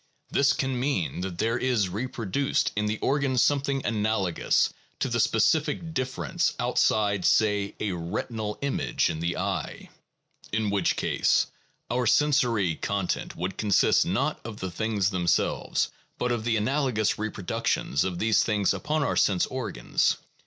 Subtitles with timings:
[0.31, 5.93] This can mean that there is reproduced in the organ something analogous to the specific
[5.93, 9.91] difference outside, say, a retinal image in the eye,
[10.53, 11.45] 1 in which case
[11.91, 18.03] our sensory content would consist not of the things themselves, but of the analogous reproductions
[18.03, 20.17] of these things upon our sense organs.